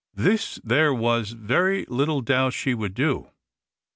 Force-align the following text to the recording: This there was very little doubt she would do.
This 0.15 0.59
there 0.63 0.91
was 0.91 1.33
very 1.33 1.85
little 1.87 2.21
doubt 2.21 2.53
she 2.53 2.73
would 2.73 2.95
do. 2.95 3.29